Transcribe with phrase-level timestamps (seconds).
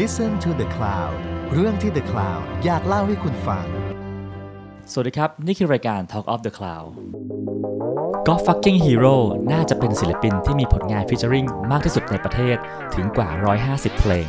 [0.00, 1.14] Listen to the Cloud
[1.52, 3.66] เรื่องที่ The Cloud อยากเล่าให้คุณฟัง
[4.92, 6.88] สวัสดีครับ นี่คือรายการ Talk of the Cloud
[8.26, 9.16] God Fucking Hero
[9.52, 12.56] น่าจะเป็นศิลปินที่มีผลงานฟิชเชอริงมากที่สุดในประเทศ
[12.94, 13.28] ถึงกว่า
[13.64, 14.26] 150 เพลง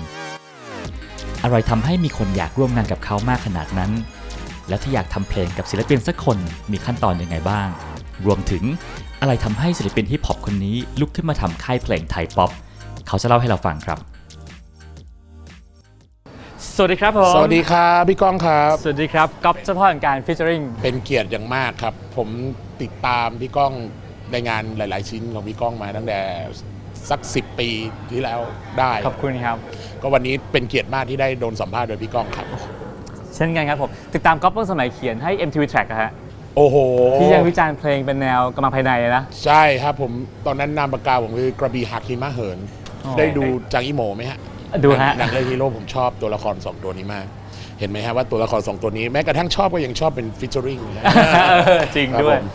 [1.43, 3.91] อะไรทำให้มีคนอยากร่วมงานกับเขามากขนาดนั้น
[4.67, 6.37] แล้วที่อยากทำเพลงกับศิลปินสักคน
[6.71, 7.67] มีขั้นตอนยังไงบ้าง
[8.25, 8.63] รวมถึง
[9.21, 12.51] อะไรทำให้ศิลปินฮิปฮอปคนนี้ลุกขึ้นมาทำค่ายเพลงไทยป๊อป
[13.07, 13.99] เขาจะเล่าให้เราฟังครับ
[16.77, 22.27] สวัสดีครับผมสวัสดีครับพี่ก้องครับ สวัสดีครับก๊อฟเฉพาะการฟิชเชอริงเป็นเกียรติอย่างมากครับ ผม
[22.81, 23.71] ติดตามพี่ก้อง
[24.31, 26.19] ในงานหลาย ๆ ชิ้นของพี่ก้องมาตั้งแต่
[27.09, 27.69] สักสิปี
[28.11, 28.39] ที่แล้ว
[28.79, 29.57] ได้ ขอบคุณครับ
[30.01, 32.47] ก็วันนี้เป็นเกียรติมากที่ได้โดนสัมภาษณ์โดยพี่ก้องครับ
[33.35, 36.11] เช่นกันครับผม ติดตามก๊อฟตั้งสมัยเขียนให้ MTV Track อะฮะ
[36.55, 36.77] โอ้โห
[37.19, 40.11] ที่ยังวิจารณ์เพลงเป็นแนวกำลังภายในนะใช่ครับผม
[40.45, 42.59] ตอนนั้นนามปากกาผมคือกระบี่หักหิมะเหิน
[43.05, 44.39] อ๋อได้ดูจางอีโมไหมฮะ
[44.83, 47.25] ดูฮะ หนังเรื่องฮีโร่ผมชอบตัวละคร2ตัวนี้มาก
[47.79, 51.03] เห็นไหมฮะว่าตัวละคร2ตัวนี้แม้กระทั่งชอบก็ยังชอบเป็นฟิชเชอริงนะ
[51.95, 52.47] จริงครับด้วยผม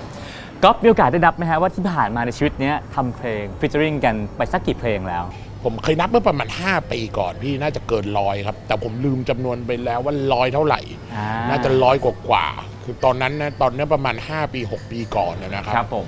[0.63, 5.25] ก๊อฟมีโอกาสได้นับไหมฮะว่าที่ผ่านมาในชีวิตเนี้ยทำเพลงฟิชเชอริงกันไปสักกี่เพลงแล้ว
[5.65, 10.81] ผมเคยนับเมื่อประมาณ 5 ปีก่อนพี่น่าจะเกินร้อยครับ แต่ผมลืมจำนวนไปแล้วว่าร้อยเท่าไหร่
[11.17, 16.07] อ่า น่าจะร้อยกว่ากว่าๆคือตอนนั้นนะตอนนั้นประมาณ 5 ปี 6 ปีก่อนนะครับครับผม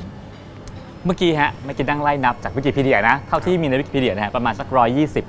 [1.05, 5.25] เมื่อกี้ฮะเมื่อกี้นั่งไล่นับจากวิกิพีเดียนะ เท่าที่มีในวิกิพีเดียนะฮะประมาณสักร้อยยี่สิบ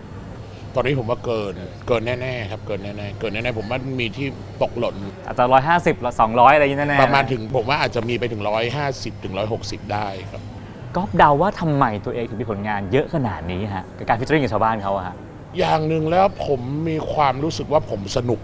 [0.75, 1.53] ตอนนี้ผมว่าเกิน
[1.87, 4.27] เกินแน่ๆครับเกินแน่ๆเกินแน่ๆผมว่ามีที่
[4.63, 4.95] ตกหล่น
[5.27, 8.41] อาจจะร้อยห้าสิบหรือสองร้อยอะไรอย่างนี้แน่ๆประมาณถึงผมว่าอาจจะมีไปถึง
[8.83, 10.41] 150ถึง160ได้ครับ
[10.95, 15.15] กอล์ฟเดาว่าทำไมตัวเองถึงมีผลงานเยอะขนาดนี้ฮะกับการ featuring กับชาวบ้านเขาอะฮะ
[15.59, 18.39] อย่างหนึ่งแล้วผมมีความรู้สึกว่าผมสนุก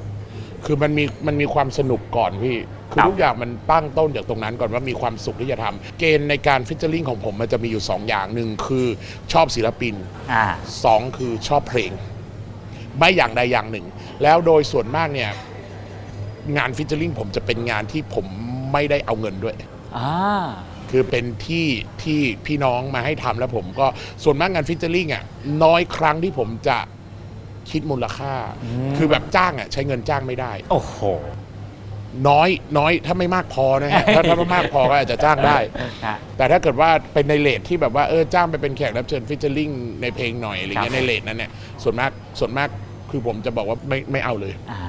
[0.66, 2.58] คือมันมีมันมีความสนุกก่อนพี่
[2.92, 8.86] คือทุกอย่างมันตั้งต้นจากตรงนั้นก่อนว่ามีความสุขที่จะทำเกณฑ์ในการ featuring ของผมมันจะมีอยู่ 2 อย่างหนึ่งคือ
[9.34, 9.96] ชอบศิลปิน
[10.34, 10.46] อ่า
[10.84, 11.92] สองคือชอบเพลง
[12.98, 13.86] ไม่อย่างใดอย่างหนึ่ง
[14.24, 15.30] แล้วโดยส่วนมากเนี่ย
[16.58, 18.26] งาน featuring ผมจะเป็นงานที่ผม
[18.74, 19.56] ไม่ได้เอาเงินด้วย
[19.98, 20.10] อ่า
[20.92, 21.68] คือเป็นที่
[22.04, 23.88] ที่พี่น้องมาให้ทำแล้วผมก็
[24.24, 25.24] ส่วนมากงาน featuring อะ
[25.64, 26.78] น้อยครั้งที่ผมจะ
[27.72, 28.34] คิดมูลค่า
[28.98, 30.98] คือแบบจ้างอะใช้เงินจ้างไม่ได้ โอ้โห
[32.30, 35.58] น้อยน้อยถ้าไม่มากพอนะฮะถ้าถ้าไม่มากพอก็อาจจะจ้างได้
[36.06, 39.70] ฮะ แต่ถ้าเกิดว่าเป็นใน rate ที่แบบว่าเออจ้างไปเป็นแขกรับเชิญ featuring
[40.02, 41.52] ในเพลงหน่อยอะไรเงี้ครับใน rate นั้นเนี่ย
[41.84, 42.70] ส่วนมากส่วนมาก
[43.10, 44.80] คือผมจะบอกว่าไม่ไม่เอาเลย อ่า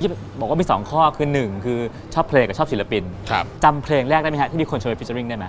[0.00, 0.08] ที่
[0.40, 1.78] บอกว่ามี 2 ข้อคือ 1 คือ
[2.14, 5.46] ชอบเพลงกับชอบศิลปินครับ จำเพลงแรกได้ไหมฮะที่มีคนชวนฟิชเชอริงได้ไหม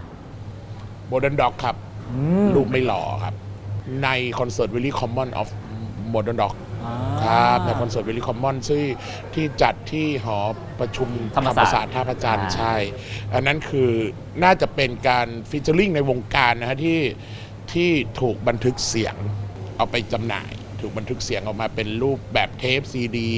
[1.07, 1.75] โ o เดิร์นด็อกครับ
[2.55, 3.33] ลูกไม่หล่อครับ
[4.03, 5.49] ในคอนเสิร์ต Very Common of
[6.11, 6.53] Moderndog
[6.85, 8.85] อ่า ครับในคอนเสิร์ต Very Common ที่
[9.33, 10.37] ที่จัดที่หอ
[10.79, 12.73] ประชุมธรรมศาสตร์ท่าพระจันทร์อ่า ใช่
[13.33, 13.89] อันนั้นคือ
[14.43, 16.99] น่าจะเป็นการ featuring ในวงการนะฮะที่
[17.73, 17.89] ที่
[18.21, 19.15] ถูกบันทึกเสียง
[19.77, 20.51] เอาไปจำหน่าย
[20.81, 23.29] ถูกบันทึกเสียงออกมาเป็นรูปแบบเทปซีดี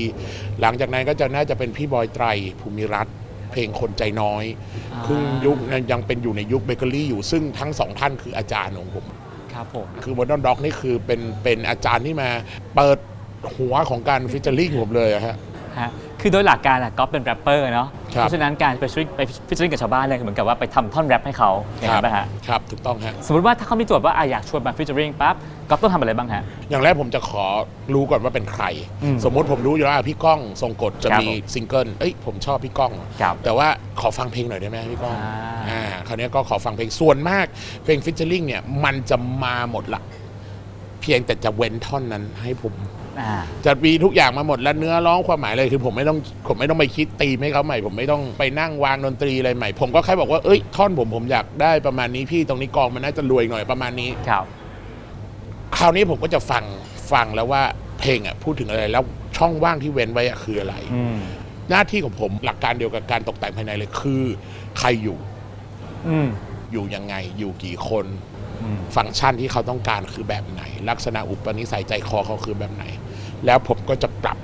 [0.61, 2.25] หลังจากนั้นก็จะน่าจะเป็นพี่บอยตรัย
[2.61, 3.15] ภูมิรัตน
[3.51, 4.43] เพลงคนใจน้อย
[4.93, 9.05] อ่าซึ่งยุคนั้นยังเป็นอยู่ในยุคเบเกอรี่อยู่ซึ่งทั้งสองท่านคืออาจารย์ของผม
[9.53, 12.29] ครับผม คือ Modern Dog นี่คือเป็นเป็นอาจารย์ที่มา
[12.75, 12.97] เปิด
[13.55, 15.35] หัวของการ featuring ผมเลยอะฮะ
[15.79, 15.89] ฮะ
[16.21, 25.35] คือโดยหลักการอะกอล์ฟเป็นแรปเปอร์เนาะครับ เพราะฉะนั้นการไป feat ไป featuring กับชาวบ้านเนี่ยเหมือนกับว่าไปทำท่อนแรปให้เขาอย่างนั้นป่ะฮะครับ ถูกต้องฮะสมมติว่าถ้าเขามีโจทย์ว่าอะอยากชวนมา featuring ปั๊บ
[25.69, 27.45] กอล์ฟต้องทำอะไรบ้างฮะ อย่างแรกผมจะขอ
[27.93, 28.63] รู้ก่อนว่าเป็นใคร
[29.03, 32.91] อืมสมมุติผมรู้อยู่แล้วอะพี่ก้องทรงกฎจะครับมีผมซิงเกิลเอ้ยผมชอบพี่ก้อง
[33.21, 33.67] ครับแต่ว่า
[33.99, 35.33] ขอฟังเพลงหน่อยได้ไหมพี่ก้องอ่า
[35.69, 37.45] อ่าคราวนี้ก็ขอฟังเพลงส่วนมาก
[37.83, 40.01] เพลงฟิชเชอริงเนี่ยมันจะมาหมดละ
[41.01, 43.00] เพียงแต่จะเว้นท่อนนั้นให้ผมอ่า
[43.65, 46.17] จะมีทุกอย่างมาหมดแล้วเนื้อร้องความหมายเลยคือผมไม่ต้อง
[46.47, 54.45] ผมไม่ต้องไปคิดตีมให้เขาใหม่ ผมไม่ต้องไปนั่งวางดนตรีอะไรใหม่ ผมก็แค่บอกว่าเอ้ยท่อนผมผมอยากได้ประมาณนี้พี่ตรงนี้กองมันน่าจะรวยหน่อยประมาณนี้ครับ
[55.77, 56.63] คราวนี้ผมก็จะฟัง
[57.11, 57.61] ฟังแล้วว่า
[57.99, 59.03] เพลงอะพูดถึงอะไรแล้ว
[59.37, 61.19] ช่องว่างที่เว้นไว้อะคืออะไรอืม
[61.69, 64.23] หน้าที่ของผมหลักการเดียวกับการตกแต่งภายในเลยคือ
[64.79, 65.17] ใครอยู่
[66.07, 66.27] อืม
[66.71, 68.05] อยู่ยังไง อยู่กี่คน
[68.63, 72.85] อืมฟังก์ชันที่เขาต้องการคือแบบไหน ลักษณะอุปนิสัยใจคอเขาคือแบบไหน
[73.45, 74.37] แล้วผมก็จะปรับ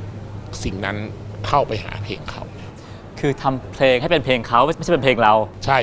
[0.64, 0.98] สิ่งนั้น
[1.48, 2.44] เข้าไปหาเพลงเขา
[3.20, 5.34] คือทำเพลงให้เป็นเพลงเขาไม่ใช่เป็นเพลงเรา
[5.66, 5.80] ใช่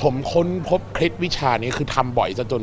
[0.00, 2.62] ผมค้นพบเคล็ดวิชานี้คือทำบ่อยซะจน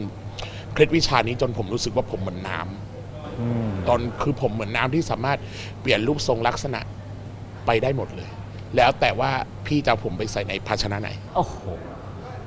[0.74, 5.40] เคล็ดวิชานี้จนผมรู้สึกว่าผมเหมือนน้ำอืมตอนคือผมเหมือนน้ำที่สามารถ
[5.82, 6.80] เปลี่ยนรูปทรงลักษณะ
[7.66, 8.30] ไปได้หมดเลย
[8.76, 9.32] แล้วแต่ว่า
[9.66, 11.56] พี่จะเอาผมไปใส่ในภาชนะไหน โอ้โห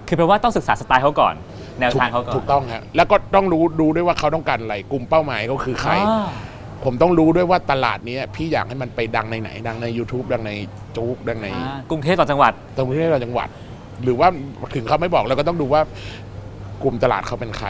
[0.06, 1.35] คือแปลว่าต้องศึกษาสไตล์เขาก่อน
[1.81, 6.26] แนวทางเขาก่อน ถูกต้องครับแล้วก็ต้องรู้ดูด้วยว่าเขาต้องการอะไรกลุ่มเป้าหมายเขาคือใคร อ่า
[6.84, 10.52] ผมต้องรู้ด้วยว่าตลาดนี้พี่อยากให้มันไปดังในไหน ดังใน YouTube ดังใน
[10.96, 13.49] จู๊กดังในอ่ากรุงเทพต่างจังหวัด ตรงที่เราจังหวัด
[14.02, 14.28] หรือว่า
[14.75, 15.82] ถึงเขาไม่บอกเราก็ต้องดูว่า
[16.82, 17.69] กลุ่มตลาดเขาเป็นใคร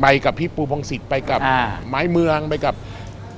[0.00, 2.74] ไปกับพี่ปูพงศิษฐ์ไปกับอ่าไม้เมืองไปกับ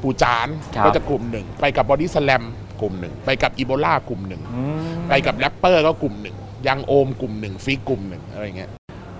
[0.03, 2.43] ปูกูจานครับ ก็จะกลุ่มหนึ่ง ไปกับบอดี้สแลม
[2.81, 4.63] กลุ่มหนึ่ง ไปกับ Ebola กลุ่มหนึ่ง อื
[4.97, 6.37] มไปกับแรปเปอร์ก็กลุ่มหนึ่ง
[6.69, 8.71] YOUNGOHM กลุ่มหนึ่งฟิกกลุ่มหนึ่งอะไรเงี้ย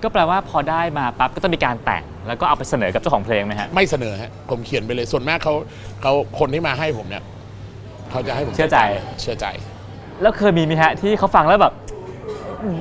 [0.03, 5.53] ก็แปลว่าพอได้มาปั๊บก็ต้องมีการแต่งแล้วก็เอาไปเสนอกับเจ้าของเพลงไหมฮะ ไม่เสนอฮะผมเขียนไปเลยส่วนมากเขา
[6.01, 7.23] เขาคนที่มาให้ผมเนี่ย
[8.11, 8.79] เขาจะให้ผมเชื่อใจ
[9.21, 9.45] เชื่อใจ
[10.21, 11.96] แล้วเคยมีไหมฮะที่เขาฟังแล้วแบบอืม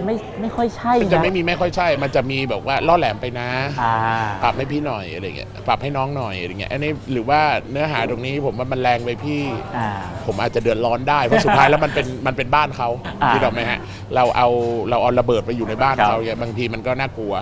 [0.05, 3.49] ไม่ไม่ค่อยใช่มันจะนะ ไม่มีไม่ค่อยใช่ มันจะมีแบบว่าล่อแหลมไปนะ
[3.83, 3.95] อ่า
[4.43, 7.41] ปรับให้พี่หน่อยอะไรเงี้ย ปรับให้น้องหน่อยอะไรเงี้ย อันนี้หรือว่า
[7.71, 9.43] เนื้อหาตรงนี้ผมว่ามันแรงไปพี่
[9.77, 9.89] อ่า
[10.27, 12.89] ผมอาจจะเดือดร้อนได้ เพราะสุดท้ายแล้วมันเป็นมันเป็นบ้านเขา
[13.23, 13.79] อ่าที่เราไหมฮะ
[14.15, 14.49] เราเอา
[14.91, 17.35] เราเอาระเบิดไปอยู่ในบ้านครับเขาเนี่ยบางทีมันก็น่ากลัว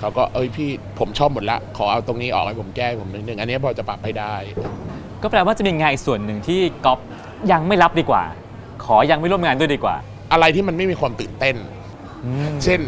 [0.00, 0.68] เขาก็เอ้ยพี่
[0.98, 4.34] ผมชอบหมดละ ขอเอาตรงนี้ออกให้ผมแก้ผมนิดนึง อันนี้พอจะปรับให้ได้
[5.22, 6.98] ก็แปลว่าจะมีงานอีกส่วนหนึ่งที่ก๊อฟ
[7.52, 8.22] ยังไม่รับดีกว่า
[8.84, 9.96] ขอยังไม่ร่วมงานด้วยดีกว่า
[10.32, 11.77] อะไรที่มันไม่มีความตื่นเต้นอืม
[12.64, 12.80] เช่น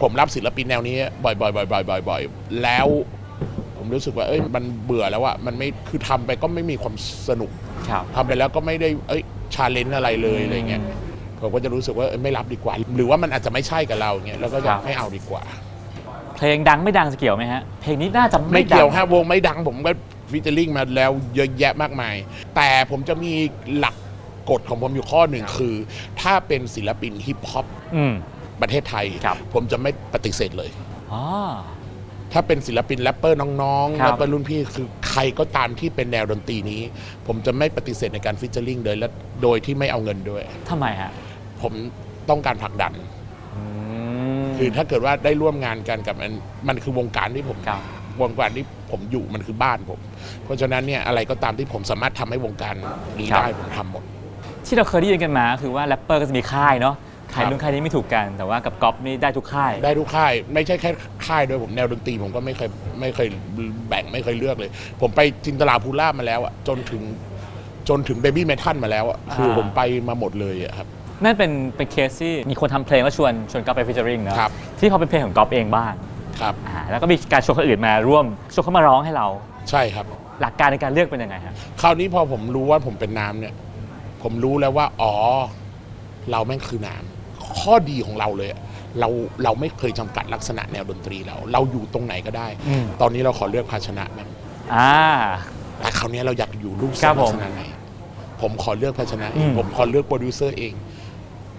[0.00, 2.88] ผมรับศิลปินแนวนี้บ่อยๆบ่อยๆบ่อยๆบ่อยๆแล้ว
[3.76, 6.94] ผมรู้สึกว่าเอ้ยมันเบื่อแล้วอะมันไม่คือทำไปก็ไม่มีความ
[7.28, 7.50] สนุก
[7.90, 9.22] ครับ ทำไปแล้วก็ไม่ได้เอ้ย
[9.54, 10.82] challenge อะไรเลยอะไรเงี้ย
[11.40, 15.42] ผมก็จะรู้สึกว่าเอ้ยไม่รับดีกว่า หรือว่ามันอาจจะไม่ใช่กับเราเงี้ยแล้วก็จะไม่เอาดีกว่า
[16.36, 19.92] เพลงดังไม่ดังจะเกี่ยวไหมฮะ เพลงนี้น่าจะไม่ไม่เกี่ยวดังฮะวงไม่ดังผมก็
[20.30, 22.14] featuring มาแล้วเยอะแยะมากมาย
[22.56, 23.32] แต่ผมจะมี
[23.76, 23.94] หลัก
[24.50, 25.74] กฎของผมอยู่ข้อหนึ่งคือ
[26.20, 28.14] ถ้าเป็นศิลปินฮิปฮอป อืม
[28.62, 30.70] ประเทศไทยครับผมจะไม่ปฏิเสธเลย
[31.12, 31.22] อ๋อ
[32.32, 36.82] ถ้าเป็นศิลปินแรปเปอร์น้องๆครับแรปเปอร์รุ่นพี่คือใครก็ตามที่เป็นแนวดนตรีนี้
[37.26, 39.08] ผมจะไม่ปฏิเสธในการ featuring เลยและ
[39.42, 41.10] โดยที่ไม่เอาเงินด้วยทำไมฮะ
[41.62, 41.72] ผม
[42.30, 42.92] ต้องการผลักดัน
[43.54, 43.62] อื
[44.44, 46.32] มคือถ้าเกิดว่าได้ร่วมงานกันกับมัน
[46.68, 47.80] มันคือวงการที่ผมครับ
[48.22, 50.00] วงการที่ผมอยู่มันคือบ้านผม
[50.44, 52.74] เพราะฉะนั้นเนี่ยอะไรก็ตามที่ผมสามารถทำให้วงการ
[53.18, 54.04] นี้ครับได้ผมทำหมด
[54.66, 56.96] ที่เราเคยได้ยินกันมาคือว่าแรปเปอร์ก็จะมีค่ายเนาะ
[57.34, 60.90] ค่ายครับนู้นค่ายนี้ไม่ถูกกัน แต่ว่ากับกอล์ฟนี่ได้ทุกค่าย ได้ทุกค่าย ไม่ใช่แค่
[61.26, 62.68] ค่ายด้วยผมแนวดนตรีผมก็ไม่เคย
[63.00, 63.28] ไม่เคย
[63.88, 64.70] แบ่งไม่เคยเลือกเลย
[65.00, 67.02] ผมไปจินตหรา พูนลาภมาแล้วอะจนถึง
[67.88, 70.86] จนถึง BABYMETAL มาแล้วอะคืออ่าผมไปมาหมดเลยอะครับ
[71.24, 75.92] นั่นเป็นเป็นเคสที่มีคนทำเพลงแล้วชวนชวนกอล์ฟไป featuring เนาะครับที่พอเป็นเพลงของกอล์ฟเองบ้าง
[76.40, 79.26] ครับอ่าแล้วก็มีการชวนคนอื่นมาร่วมชวนเขามาร้องให้เรา
[79.70, 80.06] ใช่ครับ
[80.40, 83.54] หลักการในการเลือกเป็นยังไงฮะคราวนี้พอผมรู้ว่าผมเป็นน้ำเนี่ย
[84.22, 85.14] ผมรู้แล้วว่า อ๋อ
[86.30, 87.17] เราแม่งคือน้ำ
[87.58, 88.60] ข้อดีของเราเลยอะ
[89.00, 89.08] เรา
[89.44, 94.26] เราไม่เคยจำกัดลักษณะแนวดนตรีเรา เราอยู่ตรงไหนก็ได้อืมตอนนี้เราขอเลือกภาชนะมัน
[94.74, 94.92] อ่า
[95.78, 97.62] แต่คราวนี้เราอยากอยู่รูปทครับผมลักษณะไหน
[98.40, 100.72] ผมขอเลือกภาชนะเออืงมผมขอเลือกโปรดิวเซอร์เอง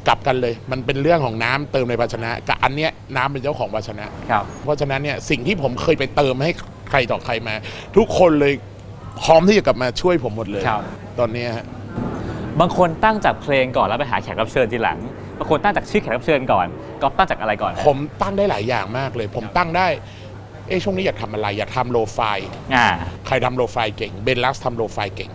[0.07, 6.51] กลับกันเลย มันเป็นเรื่องของน้ำเติมในภาชนะกับอันเนี้ยน้ำเป็นเจ้าของภาชนะครับเพราะฉะนั้นเนี่ยสิ่งที่ผมเคยไปเติมให้
[6.89, 7.55] ใครต่อใครมา
[7.97, 8.53] ทุกคนเลย
[9.21, 10.81] พร้อมที่จะกลับมาช่วยผมหมดเลยครับ
[11.19, 11.65] ตอนเนี้ยฮะ
[12.59, 14.97] บางคนตั้งจากเพลงก่อนแล้วไปหาแขกรับเชิญทีหลัง
[15.39, 16.67] บางคนตั้งจากชื่อแขกรับเชิญก่อน
[17.01, 19.87] ก๊อฟตั้งจากอะไรก่อนฮะผมตั้งได้หลายอย่างมากเลย ผมตั้งได้
[20.67, 22.19] เอ้ช่วงนี้อยากทำอะไร อยากทำโลไฟ
[22.75, 22.87] อ่า
[23.27, 25.31] ใครทำโลไฟเก่งเบนลัสทำโลไฟเก่ง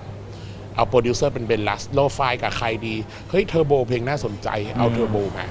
[0.75, 2.95] เอาโปรดิวเซอร์เป็นเบนลัสโลไฟกับใครดี
[3.31, 4.49] เฮ้ยเทอร์โบเพลงน่าสนใจ
[4.79, 5.47] เอาอืมเทอร์โบมา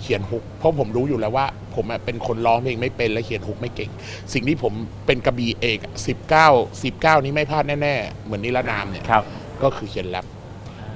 [0.00, 3.90] เขียน hook เพราะผมรู้อยู่แล้วว่า ผมอะเป็นคนร้องเพลงไม่เป็นและเขียน hook ไม่เก่ง
[4.32, 4.72] สิ่งที่ผม
[5.06, 6.48] เป็นกระบี่เอกสิบเก้า
[6.84, 9.24] สิบเก้านี้ไม่พลาดแน่ๆ เหมือนนิรนามเนี่ย ครับ
[9.62, 10.26] ก็คือเขียนแรป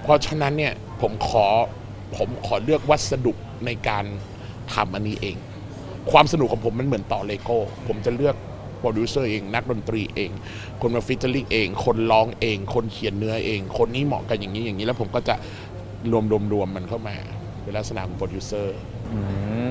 [0.03, 1.47] เพราะฉะนั้นเนี่ยผมขอ
[2.17, 3.33] ผมขอเลือกวัสดุ
[3.67, 4.05] ในการ
[4.75, 5.37] ทำอันนี้เอง
[6.11, 7.59] ความสนุกของผมมันเหมือนต่อเลโก้
[7.89, 8.37] ผมจะเลือก
[8.81, 10.31] โปรดิวเซอร์เอง นักดนตรีเอง
[10.81, 15.35] คนมา featuring เอง คนร้องเอง คนเขียนเนื้อเอง คนนี้เหมาะกันอย่างนี้อย่างนี้ แล้วผมก็จะ
[16.13, 17.17] รวมรวมรวมมันเข้ามา
[17.63, 18.77] เป็นลักษณะของโปรดิวเซอร์
[19.13, 19.21] อื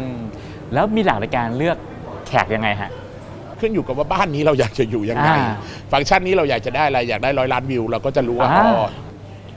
[0.09, 0.13] ม
[0.73, 1.77] แล้วมีหลักในการเลือก
[2.27, 2.91] แขกยังไงฮะ
[3.59, 5.55] ขึ้นอยู่กับว่าบ้านนี้เราอยากจะอยู่ยังไงอ่า
[5.91, 8.85] ฟังก์ชันนี้เราอยากจะได้อะไรอยากได้ร้อยล้านวิวเราก็จะรู้ว่าอ่าอ๋อ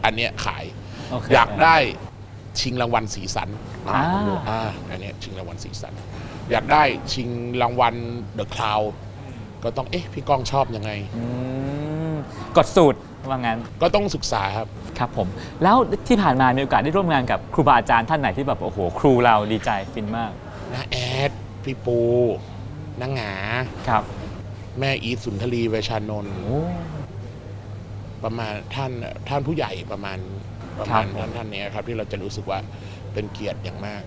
[0.05, 0.65] อันเนี้ยขาย
[1.11, 1.77] โเคอยากได้
[2.61, 3.49] ชิงรางวัลสีสัน
[3.89, 4.03] อ่า
[4.49, 4.61] อ่า
[4.91, 5.93] อันเนี้ยชิงรางวัลสีสัน
[6.51, 7.29] อยากได้ชิง
[7.63, 7.95] รางวัล
[8.35, 8.81] เดอะคลาว
[9.65, 11.25] ก็ต้องเอ๊ะพี่ก้องชอบยังไง อื
[12.13, 12.15] ม
[12.57, 12.99] กดสูตร
[13.29, 15.29] ว่างั้นก็ต้องศึกษาครับ ครับผม
[15.63, 15.77] แล้ว
[16.09, 20.31] ที่ผ่านมามีโอกาสได้ร่วมงานกับครูบาอาจารย์ท่านไหนที่แบบโอ้โห ครูเราดีใจฟินมาก
[20.75, 20.97] นะแอ
[21.31, 21.33] ด
[21.65, 21.99] พี่ปู
[23.01, 23.33] นางหงา
[23.89, 24.03] ครับ
[24.79, 26.61] แม่อีทสุนทรีเวชานนท์โอ้
[28.25, 28.93] ประมาณท่าน
[29.29, 30.19] ท่านผู้ใหญ่ประมาณ
[30.79, 32.59] ประครัมาบณผมท่านท่านเนี้ยครับที่เราจะรู้สึกว่า
[33.13, 34.03] เป็นเกียรติอย่างมาก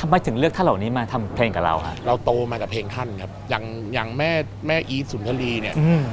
[0.00, 3.64] ทำไมถึงเลือกท่านเหล่านี้มาทำเพลงกับเราฮะเราโตมากับเพลงท่านครับอย่าง
[3.94, 4.30] อย่างแม่
[4.66, 6.04] แม่อีทสุนทรีเนี่ยอืม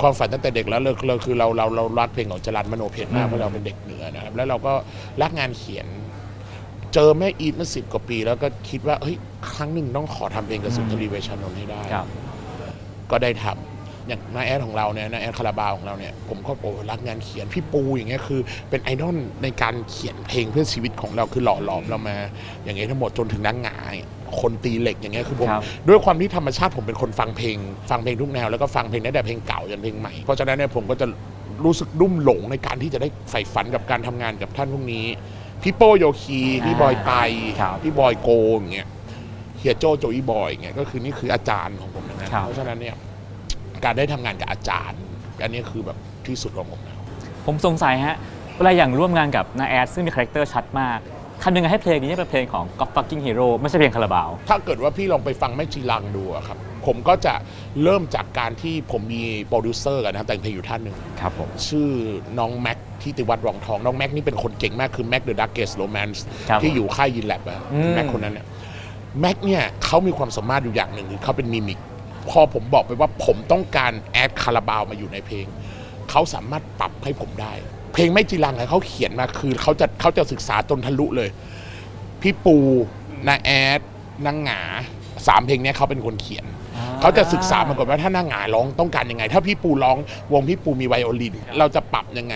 [0.00, 4.72] ความฝันตั้งแต่เด็กแล้วเราเราคือเราเราเรารักเพลงของจรันมโนเพชรมาอืมกเพราะเราเป็นเด็กเหนือนะครับ แล้วเราก็
[5.22, 5.86] รักงานเขียน
[6.94, 9.16] เจอแม่อีทเมื่อสิบกว่าปี แล้วก็คิดว่าเฮ้ย
[9.54, 12.06] ครั้งหนึ่งต้องขอทำเพลงกับสุนทรีเวชานนท์ให้ได้ครับ
[13.10, 13.77] ก็ได้ทำ
[14.08, 22.16] อย่างนาแอดของเราเนี่ยนาแอดคาราบาวของเราเนี่ยผมก็โอ้รักงานเขียนพี่ปูอย่างเงี้ยคือเป็นไอดอลในการเขียนเพลงเพื่อชีวิตของเราคือหล่อหลอมเรามา
[22.64, 23.94] อย่างเงี้ยทั้งหมดจนถึงนังหงาย
[24.40, 27.56] คนตีเหล็กอย่างเงี้ยคือผมครับ ด้วยความที่ธรรมชาติผมเป็นคนฟังเพลง
[27.90, 31.06] ฟังเพลงทุกแนวแล้วก็ฟังเพลงตั้งแต่เพลงเก่าจนเพลงใหม่เพราะฉะนั้นเนี่ยผมก็จะ
[31.64, 35.06] รู้สึกรุ่มหลงในการที่จะได้ใฝ่ฝันกับการทำงานกับท่านพวกนี้
[35.62, 37.12] พี่โป้โยคีพี่บอยไต
[37.60, 38.88] ครับ พี่บอยโกอย่างเงี้ย
[39.58, 42.94] เฮียโจโจอีบอยอย่างเงี้ยก็คือนี่คืออาจารย์ของผมนะครับ เพราะฉะนั้นเนี่ย
[43.84, 45.00] การได้ทำงานกับอาจารย์
[45.42, 46.98] อันนี้คือแบบที่สุดของผมแล้ว
[47.46, 48.16] ผมสงสัยฮะ
[48.56, 50.98] เวลาอย่างร่วมงานกับน้าแอ๊ดซึ่งมี character ชัดมาก
[51.42, 57.34] ทำยังไงให้เพลงนี้เป็นเพลงของ God Fucking Hero ไม่ใช่เพลงคาราบาว ถ้าเกิดว่าพี่ลองไปฟังแม่จีรังดูอะครับ ผมก็จะ
[57.82, 61.88] เริ่มจากการที่ผมมีโปรดิวเซอร์กันนะครับแต่งเพลงอยู่ท่านหนึ่งครับผมชื่อ
[62.38, 68.46] น้องแม็กที่ติวัดรองทอง น้องแม็กนี่เป็นคนเก่งมากคือแม็ก The Darkest Romance ครับที่อยู่ค่าย Gene Lab อะอืมแม็กคนนั้นเนี่ย
[69.20, 71.78] แม็กเนี่ยเขามีความสามารถอยู่อย่างหนึ่งคือเขาเป็น mimic
[72.30, 75.46] พอผมบอกไปว่าผมต้องการแอดคาราบาวมาอยู่ในเพลง
[76.10, 77.52] เขาสามารถปรับให้ผมได้
[77.92, 81.28] เพลงไม่จีรังอะเขาเขียนมาคือเขาจะเขาจะศึกษาจนทะลุเลย
[82.22, 82.56] พี่ปู
[83.28, 83.80] น้าแอด
[84.26, 84.60] น้าหงา
[85.26, 86.44] สามเพลงเนี้ยเขาเป็นคนเขียน
[87.00, 89.96] เขาจะศึกษามาก่อนว่าถ้าน้าหงาร้องต้องการยังไง ถ้าพี่ปูร้อง
[90.32, 92.34] วงพี่ปูมีไวโอลิน เราจะปรับยังไง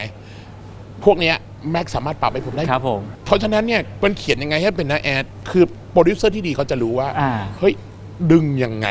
[1.04, 1.36] พวกเนี้ย
[1.70, 7.74] แม็กสามารถปรับให้ผมได้ ครับผม เพราะฉะนั้นเนี่ยมันเขียนยังไงให้เป็นน้าแอด คือโปรดิวเซอร์ที่ดีเขาจะรู้ว่า อ่า เฮ้ย
[8.32, 8.88] ดึงยังไง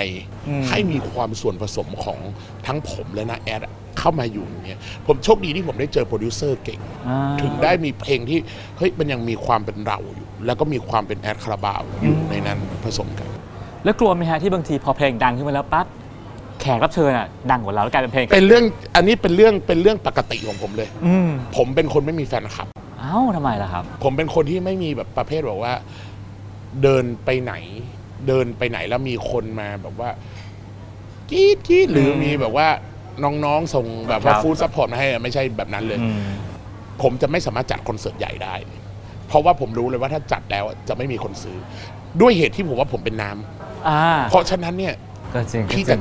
[0.48, 2.20] อืมให้มีความส่วนผสมของ
[2.68, 8.40] ทั้งผมและน้าแอดอะเข้ามาอยู่เนี่ยผมโชคดีที่ผมได้เจอโปรดิวเซอร์เก่งอ่าถึงได้มีเพลงที่
[8.78, 13.30] เฮ้ยมันยังมีความเป็นเราอยู่ แล้วก็มีความเป็นแอดคาราบาวอยู่ในนั้นผสมกัน
[13.86, 15.88] แล้วกลัวไหมฮะที่บางทีพอเพลงดังขึ้นมาแล้วปั๊บ
[16.62, 18.64] แขกรับเชิญอะดังกว่าเราแล้วกลายเป็นเพลงเป็นเรื่อง
[18.96, 22.68] อันนี้เป็นเรื่องเป็นเรื่องปกติของผมเลยอืมผมเป็นคนไม่มีแฟนคลับ
[23.00, 25.74] เอ้าทำไมล่ะครับ ผมเป็นคนที่ไม่มีแบบประเภทแบบว่า
[26.84, 27.54] เดินไปไหน
[28.28, 30.10] เดินไปไหนแล้วมีคนมาแบบว่า
[31.30, 32.68] กรี๊ดกรี๊ดหรืออมมีแบบว่า
[33.24, 36.22] น้องๆส่งแบบว่าครับ food support มาให้อะไม่ใช่แบบนั้นเลย อืม
[37.02, 38.56] ผมจะไม่สามารถจัดคอนเสิร์ตใหญ่ได้
[39.28, 41.58] เพราะว่าผมรู้เลยว่าถ้าจัดแล้วจะไม่มีคนซื้อ
[42.22, 44.94] ด้วยเหตุที่ผมว่าผมเป็นน้ำอ่าเพราะฉะนั้นเนี่ย
[45.34, 46.00] ก็จริงก็พี่จริจะง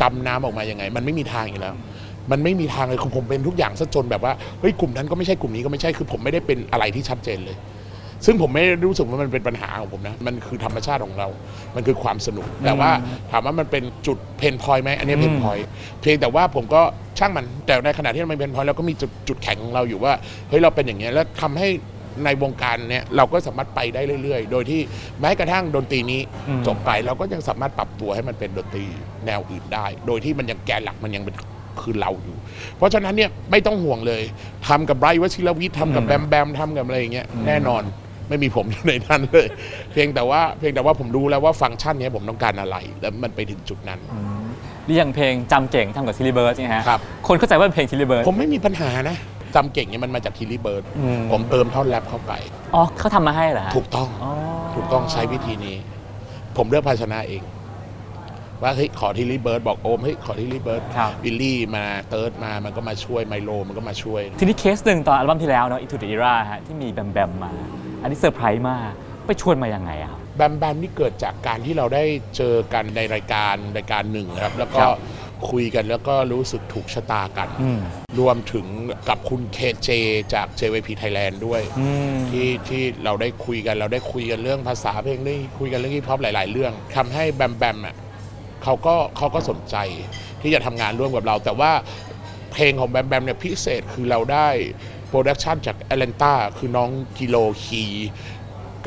[0.00, 1.74] กำน้ำออกมายังไง มันไม่มีทางอยู่แล้ว
[2.30, 7.56] มันไม่มีทางเลยคือผมเป็นทุกอย่างซะจนแบบว่าเฮ้ยกลุ่มนั้นก็ไม่ใช่กลุ่มนี้ก็ไม่ใช่คือผมไม่ได้เป็นอะไรที่ชัดเจนเลย
[8.24, 11.28] ซึ่งผมไม่ได้รู้สึกว่ามันเป็นปัญหาของผมนะ มันคือธรรมชาติของเรา
[11.76, 12.90] มันคือความสนุก แต่ว่า
[13.30, 15.66] ถามว่ามันเป็นจุด pain point ไหมอันนี้ pain point
[16.00, 16.82] เพียงแต่ว่าผมก็
[17.18, 20.12] ช่างมัน แต่ในขณะที่มันเป็น pain point เราก็มีจุดจุดแข็งของเราอยู่ว่า
[20.48, 21.68] เฮ้ยเราเป็นอย่างเงี้ยแล้วทำให้
[22.24, 24.80] ในวงการเนี้ยเราก็สามารถไปได้เรื่อย ๆ โดยที่
[25.20, 28.84] แม้กระทั่งดนตรีนี้อืมจบไปเราก็ยังสามารถปรับตัวให้มันเป็นดนตรี
[29.26, 31.36] แนวอื่นได้ โดยที่มันยังแกนหลักมันยังเป็น
[31.82, 32.36] คือเราอยู่
[32.76, 34.22] เพราะฉะนั้นเนี่ยไม่ต้องห่วงเลย
[34.68, 37.82] ทำกับไบรท์วชิรวิทย์ทำกับอืมแบมแบมทำกับอะไรอย่างเงี้ยอืมแน่นอน
[38.28, 39.46] ไม่มีผมอยู่ในนั้นเลย
[39.92, 44.44] เพียงแต่ว่าเพียงแต่ว่าผมรู้แล้วว่าฟังก์ชันเนี้ยผมต้องการอะไร แล้วมันไปถึงจุดนั้นอืม
[44.84, 49.16] หรืออย่างเพลงจำเก่งทำกับ Tilly Birds ใช่ไหมฮะครับคนเข้าใจว่าเป็นเพลง Tilly Birds ผมไม่มีปัญหานะ
[49.54, 52.32] จำเก่งเนี่ยมันมาจาก Tilly Birds อืมผมเติมท่อนแรปเข้าไป
[52.74, 54.32] อ๋อเขาทำมาให้เหรอฮะถูกต้องอ๋อ
[54.74, 55.76] ถูกต้องใช้วิธีนี้
[56.56, 57.42] ผมเลือกภาชนะเอง
[58.62, 67.52] ว่าเฮ้ยขอ Tilly Birds บอกโอมเฮ้ยขอ Tilly Birds ครับบิลลี่มาเติร์ดมามันก็มาช่วยไมโลมันก็มาช่วย ทีนี้เคสหนึ่งตอนอัลบั้มที่แล้วเนาะ Into the Era ฮะที่มีแบมแบมมา
[68.02, 68.90] อันนี้เซอร์ไพรส์มาก
[69.26, 72.04] ไปชวนมายังไงอะครับ แบมแบมนี่เกิดจากการที่เราได้
[72.36, 74.98] เจอกันในรายการรายการหนึ่งนะครับ แล้วก็ครับ
[75.50, 77.80] คุยกันแล้วก็รู้สึกถูกชะตากัน อืม
[78.20, 78.66] รวมถึง
[79.08, 79.88] กับคุณเคเจ
[80.34, 87.94] จาก JYP Thailand ด้วย อืม ที่ที่เราได้คุยกันเราได้คุยกันเรื่องภาษาเพลงได้คุยกันเรื่องฮิปฮอปหลาย ๆ เรื่องทำให้แบมแบมอะ
[88.62, 89.76] เขาก็เขาก็สนใจ
[90.42, 91.72] ที่จะทำงานร่วมกับเรา แต่ว่า
[92.52, 94.48] เพลงของแบมแบมเนี่ยพิเศษคือเราได้
[95.08, 97.84] production จากแอตแลนตาคือน้อง Kilo Keys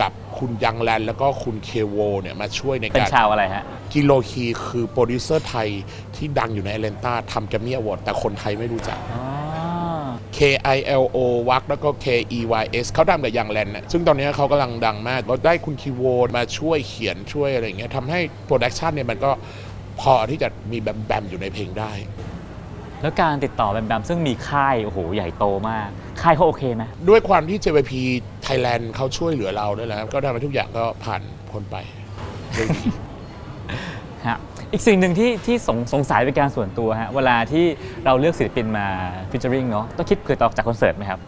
[0.01, 5.69] กับคุณ Yung Lan แล้วก็คุณเคโวเนี่ยมาช่วยในเป็นการชาวอะไรฮะ Kilo Keys คือโปรดิวเซอร์ไทย
[6.15, 9.25] ที่ดังอยู่ในแอตแลนตาทำ Grammy Award แต่คนไทยไม่รู้จักอ๋อ
[10.37, 10.39] K
[10.75, 11.17] I L O
[11.49, 12.05] วรรคแล้วก็ K
[12.37, 16.03] E Y S เขาดังกับ Yung Lan นะซึ่งตอนนี้เขากำลังดังมากเราได้คุณคีโว
[16.37, 19.31] มาช่วยเขียนช่วยอะไรอย่างเงี้ยทำให้ production เนี่ยมันก็
[20.01, 21.91] พอที่จะมีแบมแบมอยู่ในเพลงได้
[23.01, 25.87] แล้วการติดต่อแบมแบมซึ่งมีค่ายโอ้โหใหญ่โตมาก
[26.21, 27.91] ค่ายเขาโอเคไหมด้วยความที่ JYP
[28.45, 31.77] Thailand เขาช่วยเหลือเราด้วยแล้วก็ทำให้ทุกอย่างก็ผ่านพ้นไป
[32.57, 32.81] ด้วยดี
[34.27, 34.39] ฮะ
[34.71, 37.65] อีกสิ่งหนึ่งที่ที่สงสงสัยเป็นการส่วนตัวฮะเวลาที่
[38.05, 38.87] เราเลือกศิลปินมา
[39.31, 41.19] featuring เนาะต้องคิดเผื่อต่อจากคอนเสิร์ตไหมครับ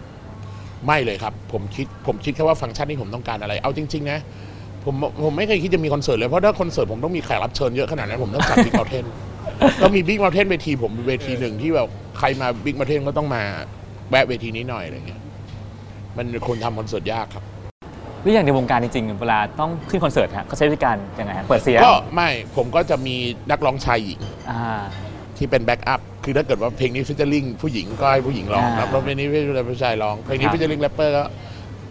[0.86, 4.20] ไม่เลยครับ ผมคิดผมคิดแค่ว่าฟังก์ชันนี้ผมต้องการอะไร เอาจริง ๆ นะ
[4.86, 9.06] ผมผมไม่เคยคิดจะมีคอนเสิร์ตเลย เพราะถ้าคอนเสิร์ตผมต้องมีแขกรับเชิญเยอะขนาดนั้นผมต้องจัดบิ๊กม u เทน
[9.82, 13.44] ต้องมีบิ๊กม u เทนเวทีผมเป็นเวทีหนึ่งที่แบบใครมาบิ๊กม u เทนก็ต้องมา
[14.10, 15.22] แวะเวทีนี้หน่อยอะไรเงี้ย
[16.18, 17.44] มันคนทำคอนเสิร์ตยากครับ
[18.22, 23.16] หรืออย่างในวงการจริงๆเวลาต้องขึ้นคอนเสิร์ตฮะเขาใช้วิธีการยังไงฮะเปิดเสียงก็ไม่ผมก็จะมี
[23.52, 24.20] นักร้องชายหญิง
[24.52, 24.82] อ่า
[25.38, 29.28] ที่เป็น backup คือถ้าเกิดว่าเพลงนี้ featuring ผู้หญิงก็ให้ผู้หญิงร้องอ่าแล้วเพลงนี้
[29.70, 31.24] ผู้ชายร้องเพลงนี้ครับ featuring แรปเปอร์ก็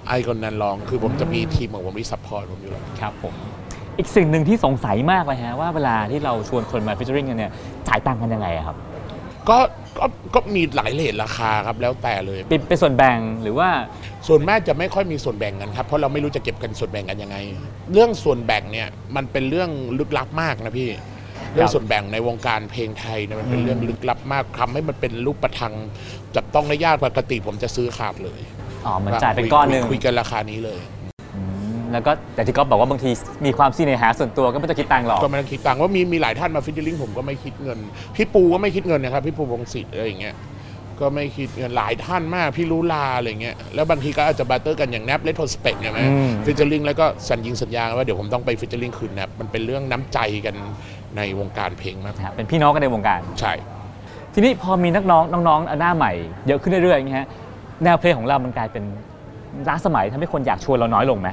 [0.08, 3.34] ไอคนนั้นร้องคือผมจะมีทีมของผมมี support ผมอยู่แล้ว ครับผม
[3.98, 7.52] อีกสิ่งหนึ่งที่สงสัยมากเลยฮะว่าเวลาที่เราชวนคนมา featuring กันเนี่ย
[7.88, 8.76] จ่ายตังค์กันยังไงอะครับ
[9.48, 9.58] ก็
[9.98, 10.04] ก็
[10.34, 13.68] ก็มีหลาย rate ราคาครับแล้วแต่เลย เป็นเป็นส่วนแบ่งหรือว่า
[14.28, 17.36] ส่วนมากจะไม่ค่อยมีส่วนแบ่งกันครับเพราะเราไม่รู้จะเก็บกันส่วนแบ่งกันยังไง
[17.92, 20.90] เรื่องส่วนแบ่งเนี่ยมันเป็นเรื่องลึกลับมากนะพี่
[21.54, 25.74] เรื่องส่วนแบ่งในวงการเพลงไทยเนี่ยมันเป็นอืมเรื่องลึกลับมากทำให้มันเป็นรูปประทัง
[26.36, 28.40] จับต้องได้ยากปกติผมจะซื้อขาดเลย
[28.86, 30.99] อ๋อเหมือนจ่ายเป็นก้อนหนึ่ง คุยคุยกันราคานี้เลยอืม
[31.92, 33.10] แล้วก็แต่ที่กอล์ฟบอกว่าบางที
[33.46, 37.78] มีความเสน่หาส่วนตัวก็ไม่ต้องคิดตังค์หรอกก็ไม่ต้องคิดตังค์ว่ามีมีหลายท่านมา featuring ผมก็ไม่คิดเงิน
[38.16, 40.36] พี่ปูก็ไม่คิดเงินนะครับพี่ปูพงษ์สิทธิ์อะไรอย่างเงี้ย
[41.00, 50.54] ก็ไม่คิดเงินหลายท่านมากพี่รู้ลาอะไรเงี้ยแล้วบางทีก็อาจจะ barter กันอย่างแนป Retrospect เนี่ยไหมอืม featuring แล้วก็สัญญิงสัญญาว่าเดี๋ยวผมต้องไป featuring คืนแนปมันเป็นเรื่องน้ำใจกัน
[51.16, 53.52] ในวงการเพลงมากนะฮะเป็นพี่น้องกันในวงการใช่
[54.34, 56.12] ทีนี้พอมีนักน้องน้องๆหน้าใหม่
[56.46, 57.28] เยอะขึ้นเรื่อยๆอย่างเงี้ยฮะ
[57.84, 58.84] แนวเพลงของเรามันกลายเป็น
[59.68, 61.28] ล้าสมัยทำให้คนอยากชวนเราน้อยลงไหม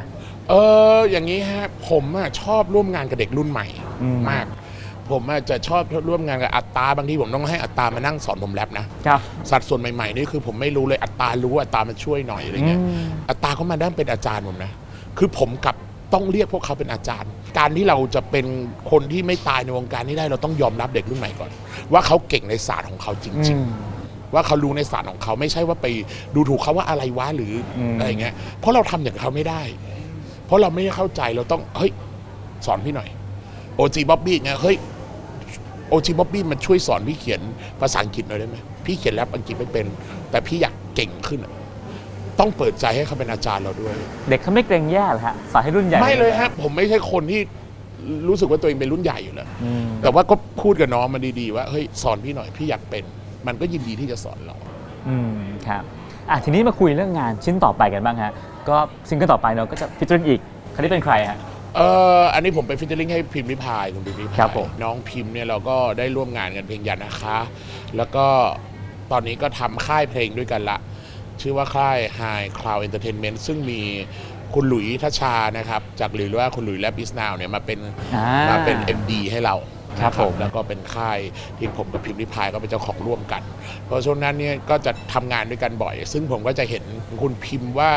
[0.50, 0.54] เอ
[0.96, 3.68] ออย่างนี้ฮะผมอะชอบร่วมงานกับเด็กรุ่นใหม่
[4.04, 4.46] อืม มาก
[5.12, 9.20] ผมอะจะชอบร่วมงานกับอัตตาบางทีผมต้องให้อัตตามานั่งสอนผมแรปนะครับ
[9.52, 14.72] สัดส่วนใหม่ๆนี่คือผมไม่รู้เลยอัตตารู้อัตตามาช่วยหน่อยอะไรเงี้ยอืม อัตตาเขามาด้านเป็นอาจารย์ผมนะ
[15.18, 15.76] คือผมกลับ
[16.14, 18.46] ต้องเรียกพวกเขาเป็นอาจารย์ การที่เราจะเป็น
[18.92, 21.52] คนที่ไม่ตายในวงการนี้ได้เราต้องยอมรับเด็กรุ่นใหม่ก่อน
[21.94, 23.58] ว่าเขาเก่งในศาสตร์ของเขาจริง
[23.96, 25.86] ๆ ว่าเขารู้ในศาสตร์ของเขาไม่ใช่ว่าไป
[26.36, 29.62] ดูถูกเขาว่าอะไรวะหรืออมอะไรเงี้ยเพราะเราทำอย่างเขาไม่ได้
[30.48, 31.92] เพราะเราไม่ได้เข้าใจเราต้องเฮ้ย
[32.66, 33.10] สอนพี่หน่อย
[33.76, 34.78] โอจีบ๊อบบี้ไงเฮ้ย
[35.90, 37.42] โอจีบ๊อบบี้มันช่วยสอนพี่เขียน
[37.82, 39.86] ภาษาอังกฤษหน่อยได้ไหมพี่เขียนแรปอังกฤษไม่เป็น
[40.32, 41.52] แต่พี่อยากเก่งขึ้นอะ
[42.40, 43.94] ต้องเปิดใจให้เขาเป็นอาจารย์เราด้วย
[44.30, 47.42] เด็กเขาไม่เกรงแย่เหรอฮะสอนให้รุ่นใหญ่ไม่เลยฮะผมไม่ใช่คนที่
[48.28, 53.04] รู้สึกว่าตัวเองเป็นรุ่นใหญ่อยู่แล้วอืมแต่ว่าก็พูดกับน้องมันดีๆว่าเฮ้ยสอนพี่หน่อยพี่อยากเป็น
[53.48, 54.56] มันก็ยินดีที่จะสอนเรา
[55.10, 55.32] อืม
[55.68, 55.84] ครับ
[56.30, 58.32] อะทีนี้มาคุยเรื่องงานชิ้นต่อไปกันบ้างฮะ
[58.70, 58.78] ก็
[59.10, 60.40] ซิงเกิลต่อไปเราก็จะ feature อีก
[60.74, 61.38] คันนี้เป็นใครฮะ
[61.76, 61.82] เอ
[62.20, 67.40] ออันนี้ผมไป featuring ให้พิมพ์ริพายคุณพิมพ์ริพายครับผมน้องพิมพ์เนี่ยเราก็ได้ร่วมงานกันเพลงยันนะคะ
[67.98, 68.26] แล้วก็
[69.12, 70.78] ตอนนี้ก็ทำค่ายเพลงด้วยกันละ
[71.42, 73.82] ชื่อว่าค่าย High Cloud Entertainment ซึ่งมี
[74.54, 77.80] คุณหลุยทัชชานะครับ จากหรือว่าคุณหลุยและบิสนาวเนี่ยมาเป็น
[78.16, 79.56] อ่ามาเป็น MD ให้เรา
[80.02, 81.20] ครับนะผม แล้วก็เป็นค่าย
[81.58, 83.42] ที่ผมกับพิมพ์ริพายก็เป็นเจ้าของร่วมกัน
[83.86, 86.84] เพราะช่วงนั้นเนี่ยก็จะทำงานด้วยกันบ่อย ซึ่งผมก็จะเห็น
[87.22, 87.92] คุณพิมพ์ว่า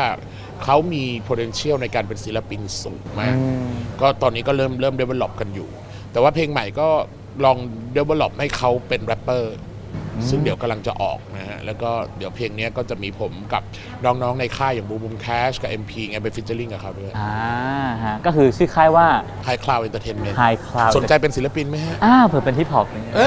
[0.63, 3.69] เขามี potential ในการเป็นศิลปินสูงมากอืม
[4.01, 5.69] ก็ตอนนี้ก็เริ่มเริ่ม develop กันอยู่
[6.11, 6.87] แต่ว่าเพลงใหม่ก็
[7.45, 7.57] ลอง
[7.97, 9.53] develop ให้เขาเป็นแรปเปอร์
[10.29, 13.61] ซึ่งเดี๋ยวกำลังจะออกนะฮะ แล้วก็เดี๋ยวเพลงเนี้ยก็จะมีผมกับ
[14.05, 17.33] น้องๆในค่ายอย่างบูมบูมแคชกับ MP ไงไป featuring กับเขาด้วยอ่า
[18.03, 19.07] ฮะก็คือชื่อค่ายว่า
[19.47, 23.19] High Cloud Entertainment High Cloud สนใจเป็นศิลปินไหมฮะ อ่าเผื่อเป็นฮิปฮอปเอ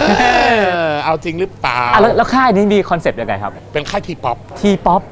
[0.87, 5.03] อเอาจริงหรือเปล่า อะแล้วแล้วค่ายนี้มีคอนเซปต์ยังไงครับ เป็นค่าย T-POP T-POP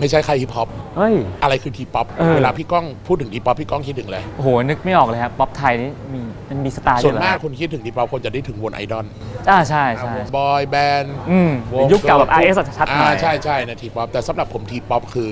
[0.00, 9.06] ไม่ใช่ค่ายฮิปฮอปเฮ้ย อะไรคือ T-POP เออ เวลาพี่ก้องพูดถึง T-POP พี่ก้องคิดถึงอะไรโอ้โห นึกไม่ออกเลยครับ ป๊อปไทยนี่มีมันมีสไตล์ส่วนเยอะเหรอมากคุณคิดถึง T-POP คนจะได้ถึงวงไอดอล
[9.50, 11.50] อ่าใช่ใช่ บอยแบนด์อืม
[11.92, 15.28] ยุคเก่าแบบ RS อาจจะชัดหน่อยาใช่ใช่นะ T-POP แต่สำหรับผม T-POP คือ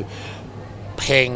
[0.98, 1.28] เพลง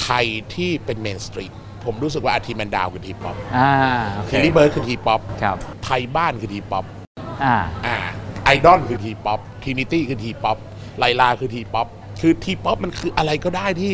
[0.00, 1.52] ไทยที่เป็น mainstream
[1.84, 3.70] ผมรู้สึกว่าอา Three Man Down คือ T-POP อ่า
[4.14, 6.84] โอเค Tilly Birds คือ T-POP ครับ ไทยบ้านคือ T-POP
[7.44, 7.56] อ่า
[7.86, 7.96] อ่า
[8.44, 10.56] ไอดอลคือ T-POP Trinity คือ T-POP
[10.98, 11.86] LYRA คือ T-POP
[12.22, 13.92] คือ T-POP มันคืออะไรก็ได้ที่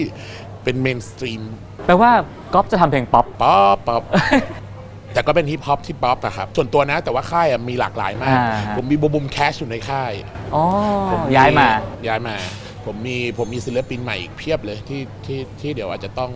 [0.65, 1.43] เป็น mainstream
[1.87, 2.11] แปลว่า
[2.55, 4.03] ก๊อฟจะทำเพลงป๊อป ป๊อปป๊อป
[5.15, 10.13] แต่ก็เป็นฮิปฮอปที่ป๊อปอะครับ ส่วนตัวนะแต่ว่าค่ายอะมีหลากหลายมาก อ่าฮะ ผมมีบูมบูมแคชอยู่ในค่าย
[10.55, 10.65] อ๋อ
[11.13, 11.69] ผมย้ายมา
[12.09, 12.37] ย้ายมา
[12.87, 16.33] ผมมีผมมีศิลปินใหม่อีกเพียบเลยที่ที่ที่เดี๋ยวอาจจะต้อง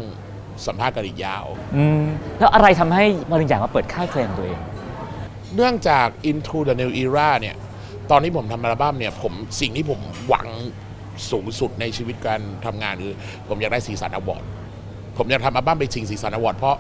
[0.67, 2.03] สัมภาษณ์กันอีกยาว อืม
[2.39, 4.61] แล้วอะไรทำให้มารินอยากมาเปิดค่ายเพลงตัวเอง
[5.55, 7.57] เนื่องจาก Into the New Era เนี่ย
[8.11, 10.49] ตอนที่ผมทำอัลบั้มเนี่ย ผมสิ่งที่ผมหวัง
[11.31, 13.15] สูงสุดในชีวิตการทำงานคือ
[13.49, 14.43] ผมอยากได้สีสันอวอร์ด
[15.19, 16.77] ผมอยากทำอัลบั้มไปชิงสีสันอวอร์ดเพราะ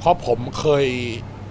[0.00, 0.86] เพราะผมเคย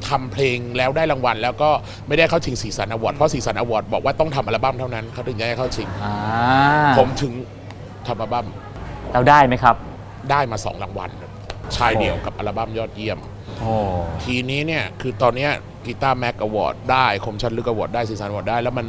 [0.10, 1.70] ทำเพลงแล้วได้รางวัล แล้วก็
[2.08, 6.15] ไม่ได้เข้าชิงสีสันอวอร์ดเพราะสีสันอวอร์ดบอกว่าต้องทำอัลบั้มเท่านั้นเขาถึงจะให้เข้าชิงอ่า
[6.98, 7.34] ผมถึง
[8.08, 8.48] ทำอัลบั้ม
[9.13, 9.76] เราได้ไหมครับ
[10.32, 11.32] ได้มาสองรางวัลครับ
[11.76, 13.20] ชายเดี่ยวกับอัลบั้มยอดเยี่ยม
[13.60, 13.74] โอ้
[14.24, 15.52] ทีนี้เนี่ยคือตอนเนี้ย
[15.86, 18.86] Guitar Mag Award ได้คมชัดลึกอวอร์ดได้สีสันอวอร์ดได้ แล้วมัน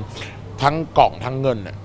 [0.63, 1.77] ทั้งกล่องทั้งเงินอะ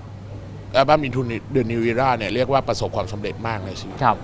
[0.76, 4.16] อัลบั้ม Into the New Era เนี่ยเรียกว่าประสบความสำเร็จมากในชีวิต ครับ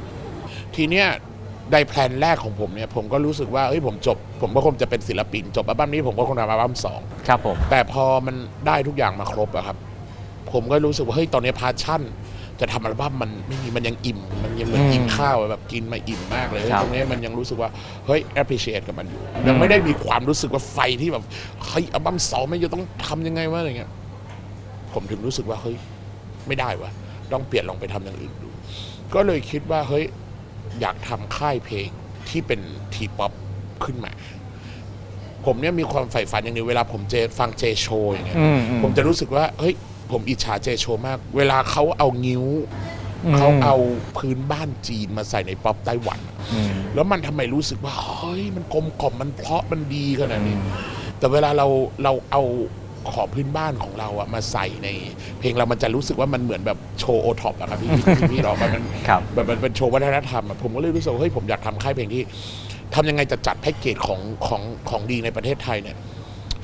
[0.75, 1.07] ทีเนี้ย
[1.73, 9.77] ใน plan แรกของผมเนี่ยผมก็รู้สึกว่าเอ้ยผมจบ ผมก็คงจะเป็นศิลปิน จบอัลบั้มนี้ผมก็คงทำอัลบั้มสองครับผม แต่พอมันได้ทุกอย่างมาครบอะครับ
[10.53, 12.03] ผมก็รู้สึกว่าเฮ้ยตอนนี้ passion
[12.61, 17.71] จะทำอัลบั้มมันไม่มีมันยังอิ่ม มันยังเหมือนอืมกินข้าวอะแบบกินมาอิ่มมากเลยครับตรงนี้มันยังรู้สึกว่า
[18.07, 21.25] เฮ้ย appreciate กับมันอยู่ ยังไม่ได้มีความรู้สึกว่าไฟที่แบบ
[21.67, 23.91] เฮ้ยอัลบั้มสองไม่จะต้องทำยังไงวะอะไรเงี้ย
[24.95, 25.77] ผมถึงรู้สึกว่าเฮ้ย
[26.49, 26.91] ไม่ได้วะ
[27.33, 28.49] ต้องเปลี่ยนลองไปทำอย่างอื่นดู
[29.15, 30.05] ก็เลยคิดว่าเฮ้ย
[30.81, 31.89] อยากทำค่ายเพลง
[32.29, 32.61] ที่เป็น
[32.95, 33.33] ทีป๊อป
[33.85, 34.13] ขึ้นมา
[35.45, 39.75] ผมเนี่ยมีความใฝ่ฝันอย่างหนึงเวลาผมเจฟังเจโชอย่างเงี้ยอืมอืม ผมจะรู้สึกว่าเฮ้ย
[40.11, 42.45] ผมอิจฉาเจโชมาก เวลาเขาเอางิ้ว
[43.25, 43.77] อืมเขาเอา
[44.17, 46.21] พื้นบ้านจีนมาใส่ในป๊อปไต้หวัน
[46.53, 50.57] อืม แล้วมันทำไมรู้สึกว่าเฮ้ยมันกลมกล่อมมันเพราะมันดีขนาดนี้
[51.19, 51.67] แต่เวลาเรา
[52.03, 52.43] เราเอา
[53.15, 54.89] ขอพื้นบ้านของเราอะมาใส่ใน
[55.39, 62.23] เพลงเรามันจะรู้สึกว่ามันเหมือนแบบโชว์โอท็อปอะครับพี่พี่พี่ดอกมันมันครับแบบมันเป็นโชว์วัฒนธรรมอะผมก็เลยรู้สึกว่าเฮ้ยผมอยากทำค่ายเพลงที่
[62.95, 65.97] ทำยังไงจะจัดแพ็กเกจของของของดีในประเทศไทยเนี่ย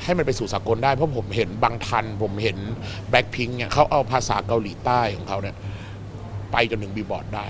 [0.05, 2.57] ให้มันไปสู่สากลได้เพราะผมเห็นบางทัน ผมเห็น
[3.11, 5.57] แบ็คพิงเนี่ยเขาเอาภาษาเกาหลีใต้ของเขาเนี่ย
[6.53, 7.49] ไปจนถึงบีบอร์ดได้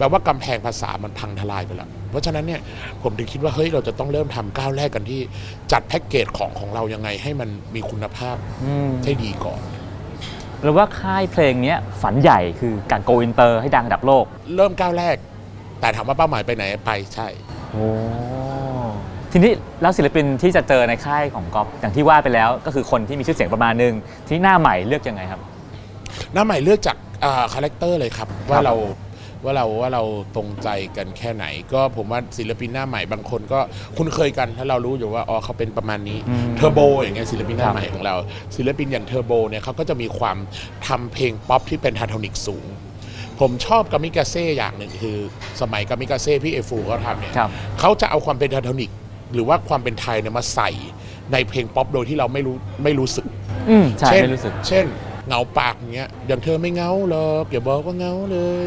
[0.00, 2.60] แปลว่ากำแพงภาษามันพังทลายไปแล้ว เพราะฉะนั้นเนี่ย
[3.02, 5.20] ผมถึงคิดว่าเฮ้ยเราจะต้องเริ่มทำก้าวแรกกันที่
[5.72, 9.60] จัดแพ็กเกจของของเรายังไงให้มันมีคุณภาพอืมให้ดีก่อน
[10.62, 14.24] หรือว่าค่ายเพลงเนี้ยฝันใหญ่คือการโกอินเตอร์ให้ดังระดับโลก
[14.56, 15.16] เริ่มก้าวแรก
[15.80, 17.28] แต่ถามว่าเป้าหมายไปไหนไปใช่
[17.70, 17.86] โอ้
[19.32, 23.94] ทีนี้แล้วศิลปินที่จะเจอในค่ายของก๊อฟอย่างที่ว่าไปแล้วก็คือคนที่มีชื่อเสียงประมาณนึง
[24.28, 25.40] ที่หน้าใหม่เลือกยังไงครับ
[26.34, 26.96] หน้าใหม่เลือกจาก
[27.54, 28.74] character เลยครับ ว่าเรา
[29.44, 30.02] ว่าเราว่าเรา
[30.36, 33.60] ตรงใจกันแค่ไหน ก็ผมว่าศิลปินหน้าใหม่บางคนก็
[33.96, 38.14] คุ้นเคยกันถ้าเรารู้อยู่ว่าอ๋อเขาเป็นประมาณนี้อืมเทอร์โบอย่างเงี้ยศิลปินหน้าครับใหม่ของเรา
[38.56, 40.36] ศิลปินอย่างเทอร์โบเนี่ยเขาก็จะมีความ
[40.86, 42.66] ทำเพลงป๊อปที่ pentatonic สูง
[43.40, 45.18] ผมชอบกามิกาเซ่อย่างหนึ่งคือ
[45.60, 47.50] สมัยกามิกาเซ่พี่เอฟูเขาทำเนี่ยครับ
[47.80, 48.90] เขาจะเอาความ pentatonic
[49.34, 50.70] หรือว่าความเป็นไทยเนี่ยมาใส่
[51.32, 53.26] ในเพลงป๊อปโดยที่เราไม่รู้ไม่รู้สึก
[53.70, 54.86] อืมใช่เช่นไม่รู้สึกเช่น
[55.26, 58.66] เหงาปากอย่างเงี้ยอย่างเธอไม่เหงาหรอกอย่าบอกว่าเหงาเลย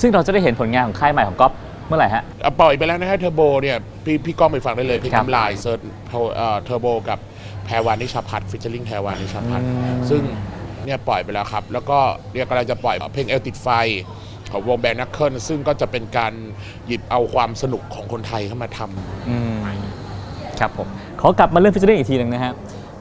[0.00, 1.52] ซึ่งเราจะได้เห็นผลงานของค่ายใหม่ของก๊อฟ
[1.88, 5.80] เมื่อไหร่ฮะ อะปล่อยไปแล้วนะฮะเทอร์โบเนี่ยพี่พี่ก้องไปฟังได้เลยเพลงครับน้ำลายเซิร์ช
[6.64, 7.18] เทอร์โบกับ
[7.64, 10.22] แพรวานิชาพัฒน์ฟิชเชอร์ลิงแพรวานิชาพัฒน์อืมซึ่ง
[10.84, 11.98] เนี่ยปล่อยไปแล้วครับ แล้วก็
[12.34, 13.68] เรียกกำลังจะปล่อยเพลงเอลติดไฟ
[14.52, 16.32] ของวงแบนนักเคิลซึ่งก็จะเป็นการ
[16.86, 19.56] หยิบเอาความสนุกของคนไทยเข้ามาทำ อืม
[20.60, 20.88] ครับผม
[21.20, 22.52] ขอกลับมาเรื่องฟิชเชอร์ลิงอีกทีหนึ่งนะฮะ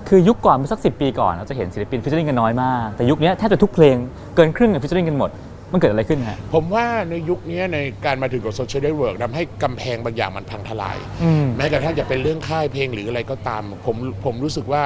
[0.09, 3.95] คือยุคก่อนเมื่อสักสิปีก่อนเราจะเห็นศิลปินฟิชเชอร์ลิงกันน้อยมาก แต่ยุคนี้แทบจะทุกเพลง
[4.35, 5.29] เกินครึ่งกับ featuring กันหมด
[5.73, 14.81] มันเกิดอะไรขึ้นฮะ ผมว่าในยุคนี้ในการมาถึงของ social network ทำให้กำแพงบางอย่างมันพังทลาย อืม แม้กระทั่งจะเป็นเรื่องค่ายเพลงหรืออะไรก็ตาม ผมผมรู้สึกว่า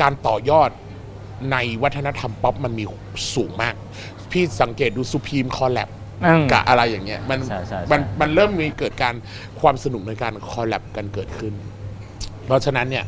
[0.00, 0.70] การต่อยอด
[1.52, 2.84] ในวัฒนธรรมป๊อปมันมี
[3.34, 3.74] สูงมาก
[4.32, 5.88] พี่สังเกตดู Supreme collab
[6.26, 9.14] อืมกับอะไรอย่างเงี้ยมันใช่ใช่ใช่ มันมันเริ่มมีเกิดการ
[9.60, 11.52] ความสนุกในการ collab กันเกิดขึ้น
[12.46, 13.04] เพราะฉะนั้นเนี่ย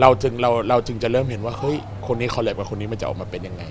[0.00, 3.64] เราจึงเราเราจึงจะเริ่มเห็นว่าเฮ้ยคนนี้ collab กับคนนี้มันจะออกมาเป็นยังไง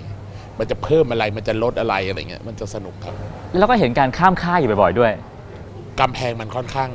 [0.59, 3.13] มันจะเพิ่มอะไรมันจะลดอะไรอะไรเงี้ยมันจะสนุกครับ
[3.59, 5.11] แล้วก็เห็นการข้ามค่ายอยู่บ่อยๆด้วย
[5.99, 6.89] กำแพงมันค่อนข้าง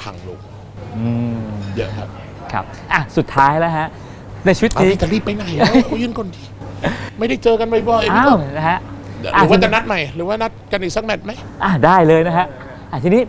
[0.00, 0.38] พังลง
[0.96, 1.38] อืม
[1.76, 2.08] เยอะครับ
[2.52, 3.88] ครับอะสุดท้ายแล้วฮะ
[4.46, 6.42] ในชีวิตเอานี้ พี่จะรีบไปไหนแล้วคุยกันก่อนดิ
[7.18, 8.78] ไม่ได้เจอกันบ่อยๆพี่อ้าก็วนะฮะ
[9.20, 11.32] หรือว่าจะนัดใหม่หรือว่านัดกันอีกสักแมตช์ไหม
[11.64, 12.46] อะได้เลยนะฮะ
[12.90, 13.22] อะทีนี้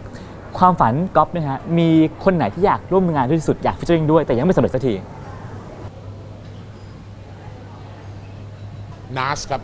[0.58, 1.90] ความฝันก๊อฟเนี่ยฮะมี
[2.24, 4.94] คนไหนที่อยากร่วมงานด้วยที่สุดอยาก featuring ด้วยแต่ยังไม่สำเร็จสักที
[9.18, 9.62] นัสครับ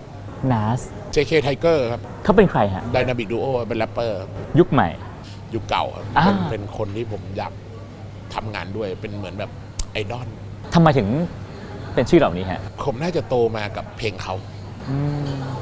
[0.52, 0.80] นัส
[1.16, 4.24] JK Tiger ครับเขาเป็นใครฮะ Dynamic Duo เป็นแรปเปอร์
[4.60, 4.90] ยุคใหม่
[5.54, 7.54] ยุคเก่าครับอ่าเป็นเป็นคนที่ผมอยาก
[8.34, 9.52] ทำงานด้วยเป็นเหมือนแบบ
[9.92, 10.28] ไอดอล
[10.74, 11.08] ทำไมถึง
[11.94, 14.34] เป็นชื่อเหล่านี้ฮะ ผมน่าจะโตมากับเพลงเขา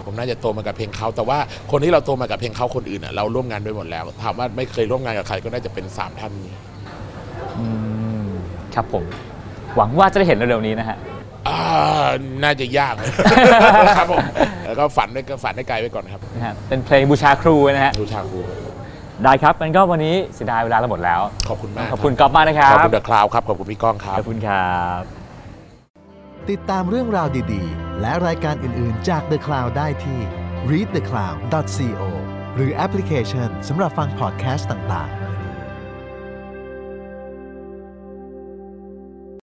[0.06, 1.38] ผมน่าจะโตมากับเพลงเขา แต่ว่า
[1.72, 6.54] คนที่เราโตมากับเพลงเขาคนอื่นอะเราร่วมงานด้วยหมดแล้วถามว่าไม่เคยร่วมงานกับใครก็น่าจะเป็นสามท่านนี้
[7.58, 7.66] อื
[8.26, 8.28] ม
[8.76, 9.04] ครับผม
[9.76, 10.98] หวังว่าจะได้เห็นเร็วๆนี้นะฮะ
[11.48, 11.62] อ่า
[12.44, 12.94] น่าจะยาก
[14.00, 14.26] ครับผม
[14.66, 18.40] แล้วก็ฝันได้ก็ฝันได้ไกลไว้ก่อนครับนะฮะเป็นเพลงบูชาครูนะฮะ ดูชาคู
[19.24, 25.02] ได้ครับงั้นก็วันนี้เสียดายเวลาเราหมดแล้ว ขอบคุณมากขอบคุณก๊อฟมากนะครับ ขอบคุณเดอะคลาวครับขอบคุณพี่ก้องครับ ขอบคุณครับ
[26.50, 30.20] ติดตามเรื่องราวดีๆ และรายการอื่นๆจาก The Cloud ได้ที่
[30.72, 32.04] readthecloud.co
[32.56, 35.19] หรือแอปพลิเคชันสำหรับฟังพอดแคสต์ต่างๆ